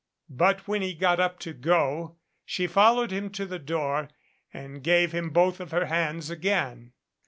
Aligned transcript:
But 0.31 0.67
when 0.67 0.81
he 0.81 0.95
got 0.95 1.19
up 1.19 1.37
to 1.41 1.53
go 1.53 2.15
she 2.43 2.65
followed 2.65 3.11
him 3.11 3.29
to 3.33 3.45
the 3.45 3.59
door 3.59 4.09
and 4.51 4.81
gave 4.83 5.11
him 5.11 5.29
both 5.29 5.59
of 5.59 5.69
her 5.69 5.85
hands 5.85 6.31
again. 6.31 6.93